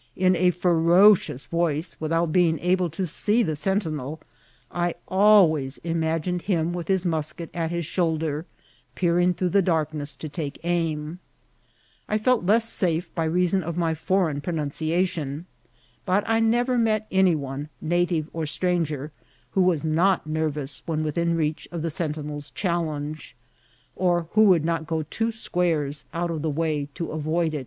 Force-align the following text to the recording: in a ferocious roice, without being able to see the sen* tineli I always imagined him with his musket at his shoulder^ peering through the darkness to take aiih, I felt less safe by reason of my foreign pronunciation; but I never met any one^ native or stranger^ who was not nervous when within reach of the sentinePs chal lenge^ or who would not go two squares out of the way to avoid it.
in 0.15 0.35
a 0.35 0.49
ferocious 0.49 1.45
roice, 1.53 1.95
without 1.99 2.31
being 2.33 2.57
able 2.61 2.89
to 2.89 3.05
see 3.05 3.43
the 3.43 3.55
sen* 3.55 3.79
tineli 3.81 4.19
I 4.71 4.95
always 5.07 5.77
imagined 5.83 6.41
him 6.41 6.73
with 6.73 6.87
his 6.87 7.05
musket 7.05 7.51
at 7.53 7.69
his 7.69 7.85
shoulder^ 7.85 8.45
peering 8.95 9.35
through 9.35 9.49
the 9.49 9.61
darkness 9.61 10.15
to 10.15 10.27
take 10.27 10.59
aiih, 10.63 11.19
I 12.09 12.17
felt 12.17 12.43
less 12.47 12.67
safe 12.67 13.13
by 13.13 13.25
reason 13.25 13.61
of 13.61 13.77
my 13.77 13.93
foreign 13.93 14.41
pronunciation; 14.41 15.45
but 16.03 16.23
I 16.27 16.39
never 16.39 16.79
met 16.79 17.05
any 17.11 17.35
one^ 17.35 17.69
native 17.79 18.27
or 18.33 18.45
stranger^ 18.45 19.11
who 19.51 19.61
was 19.61 19.85
not 19.85 20.25
nervous 20.25 20.81
when 20.87 21.03
within 21.03 21.37
reach 21.37 21.67
of 21.71 21.83
the 21.83 21.89
sentinePs 21.89 22.51
chal 22.55 22.85
lenge^ 22.85 23.33
or 23.95 24.27
who 24.31 24.45
would 24.45 24.65
not 24.65 24.87
go 24.87 25.03
two 25.03 25.31
squares 25.31 26.05
out 26.11 26.31
of 26.31 26.41
the 26.41 26.49
way 26.49 26.87
to 26.95 27.11
avoid 27.11 27.53
it. 27.53 27.59